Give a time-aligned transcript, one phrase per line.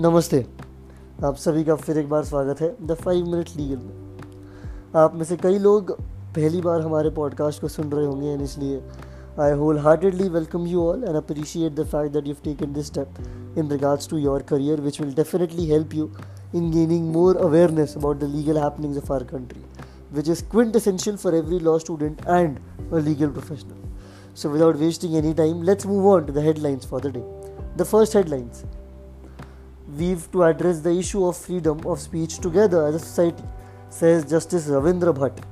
[0.00, 0.46] नमस्ते।
[1.24, 5.24] आप सभी का फिर एक बार स्वागत है द फाइव मिनट लीगल में। आप में
[5.24, 5.90] से कई लोग
[6.36, 8.80] पहली बार हमारे पॉडकास्ट को सुन रहे होंगे एंड इसलिए
[9.40, 13.70] I wholeheartedly welcome you all and appreciate the fact that you taken this step in
[13.70, 16.10] regards to your career which will definitely help you
[16.54, 19.64] in gaining more awareness about the legal happenings of our country
[20.14, 20.44] which is
[20.76, 22.58] quintessential for every law student and
[22.92, 27.00] a legal professional so without wasting any time let's move on to the headlines for
[27.00, 27.24] the day
[27.76, 28.62] the first headlines
[29.96, 33.44] we've to address the issue of freedom of speech together as a society,
[33.88, 35.42] says Justice Ravindra Bhat.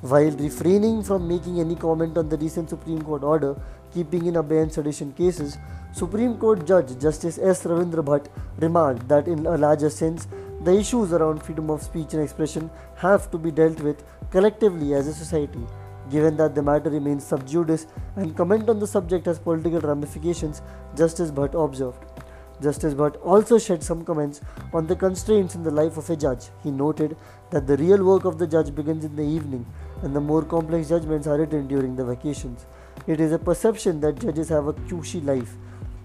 [0.00, 3.56] While refraining from making any comment on the recent Supreme Court order
[3.92, 5.58] keeping in abeyance sedition cases,
[5.92, 7.64] Supreme Court Judge Justice S.
[7.64, 8.26] Ravindra Bhat
[8.58, 10.28] remarked that in a larger sense,
[10.62, 15.06] the issues around freedom of speech and expression have to be dealt with collectively as
[15.06, 15.64] a society.
[16.10, 20.62] Given that the matter remains sub judice and comment on the subject has political ramifications,
[20.96, 22.17] Justice Bhat observed.
[22.60, 24.40] Justice Bhat also shed some comments
[24.72, 26.46] on the constraints in the life of a judge.
[26.62, 27.16] He noted
[27.50, 29.64] that the real work of the judge begins in the evening
[30.02, 32.66] and the more complex judgments are written during the vacations.
[33.06, 35.54] It is a perception that judges have a cushy life.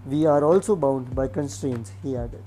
[0.06, 2.44] We are also bound by constraints, he added.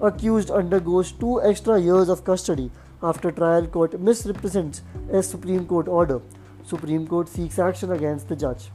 [0.00, 2.70] Accused undergoes two extra years of custody
[3.02, 6.20] after trial court misrepresents a Supreme Court order.
[6.64, 8.70] Supreme Court seeks action against the judge.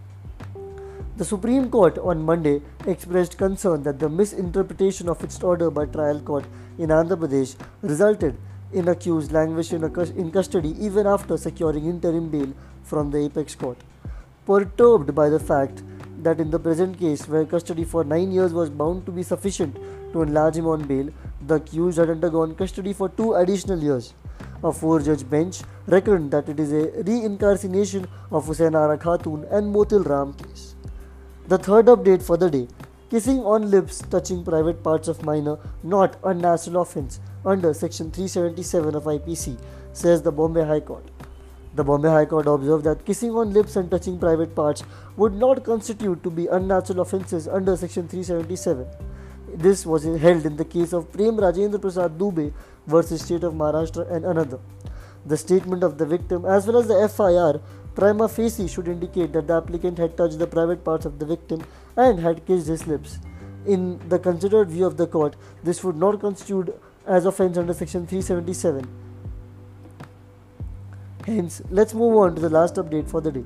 [1.21, 6.19] The Supreme Court on Monday expressed concern that the misinterpretation of its order by trial
[6.19, 6.45] court
[6.79, 8.39] in Andhra Pradesh resulted
[8.73, 12.47] in accused languishing in custody even after securing interim bail
[12.81, 13.77] from the apex court.
[14.47, 15.83] Perturbed by the fact
[16.23, 19.77] that in the present case, where custody for nine years was bound to be sufficient
[20.13, 21.07] to enlarge him on bail,
[21.45, 24.15] the accused had undergone custody for two additional years.
[24.63, 29.97] A four judge bench reckoned that it is a reincarnation of Hussainara Khatoon and Moti
[29.97, 30.70] Ram case.
[31.51, 32.65] The third update for the day
[33.09, 35.55] kissing on lips touching private parts of minor
[35.93, 37.19] not unnatural offense
[37.53, 39.57] under section 377 of IPC
[39.91, 41.03] says the Bombay High Court.
[41.75, 44.85] The Bombay High Court observed that kissing on lips and touching private parts
[45.17, 48.87] would not constitute to be unnatural offences under section 377.
[49.53, 52.53] This was held in the case of Prem Rajendra Prasad Dubey
[52.87, 54.59] versus State of Maharashtra and another.
[55.25, 57.61] The statement of the victim as well as the FIR
[57.95, 61.61] Prima facie should indicate that the applicant had touched the private parts of the victim
[61.97, 63.19] and had kissed his lips.
[63.65, 66.73] In the considered view of the court, this would not constitute
[67.05, 68.87] as offence under section 377.
[71.25, 73.43] Hence, let's move on to the last update for the day.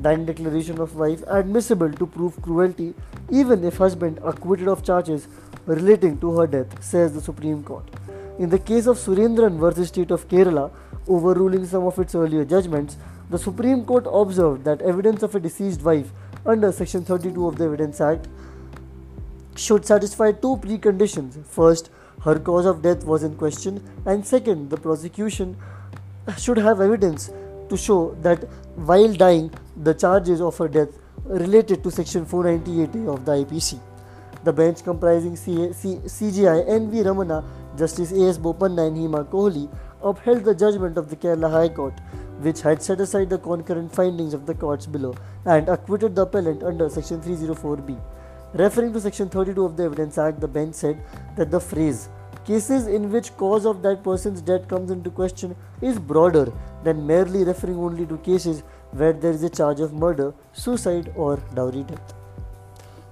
[0.00, 2.94] Dying declaration of wife admissible to prove cruelty
[3.30, 5.28] even if husband acquitted of charges
[5.66, 7.88] relating to her death, says the Supreme Court.
[8.38, 10.72] In the case of Surendran versus State of Kerala,
[11.06, 12.96] overruling some of its earlier judgments,
[13.30, 16.12] the Supreme Court observed that evidence of a deceased wife
[16.44, 18.28] under Section 32 of the Evidence Act
[19.56, 21.44] should satisfy two preconditions.
[21.46, 21.90] First,
[22.22, 25.56] her cause of death was in question, and second, the prosecution
[26.38, 27.30] should have evidence
[27.68, 28.44] to show that
[28.76, 30.88] while dying, the charges of her death
[31.24, 33.80] related to Section 498A of the IPC.
[34.44, 36.98] The bench comprising C- C- CJI N.V.
[36.98, 37.42] Ramana,
[37.78, 38.36] Justice A.S.
[38.36, 39.68] Bopanna, and Hema Kohli
[40.02, 41.94] upheld the judgment of the Kerala High Court
[42.40, 45.14] which had set aside the concurrent findings of the courts below
[45.44, 48.00] and acquitted the appellant under Section 304B.
[48.54, 51.02] Referring to Section 32 of the Evidence Act, the bench said
[51.36, 52.08] that the phrase
[52.44, 56.52] cases in which cause of that person's death comes into question is broader
[56.82, 58.62] than merely referring only to cases
[58.92, 62.14] where there is a charge of murder, suicide, or dowry death.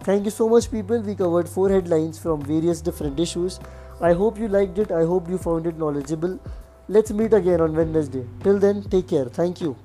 [0.01, 1.01] Thank you so much, people.
[1.01, 3.59] We covered four headlines from various different issues.
[4.01, 4.91] I hope you liked it.
[4.91, 6.39] I hope you found it knowledgeable.
[6.89, 8.25] Let's meet again on Wednesday.
[8.43, 9.27] Till then, take care.
[9.27, 9.77] Thank you.